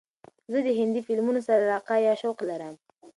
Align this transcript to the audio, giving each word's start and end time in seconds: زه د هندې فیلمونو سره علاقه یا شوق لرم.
زه 0.51 0.59
د 0.67 0.69
هندې 0.79 1.01
فیلمونو 1.07 1.41
سره 1.47 1.61
علاقه 1.65 1.95
یا 2.07 2.13
شوق 2.21 2.37
لرم. 2.49 2.75